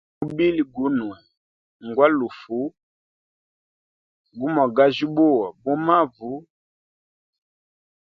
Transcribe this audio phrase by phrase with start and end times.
[0.19, 1.17] Mubili Gunwe
[1.87, 2.57] ngwalufu,
[4.39, 6.31] gumwagajyubuwa bu mavu.